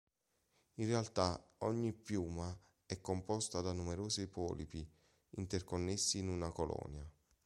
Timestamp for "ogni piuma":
1.59-2.59